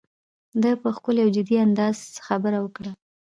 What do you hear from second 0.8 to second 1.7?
په ښکلي او جدي